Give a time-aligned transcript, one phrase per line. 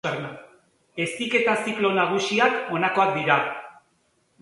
[1.03, 3.41] Heziketa ziklo nagusiak honakoak dira.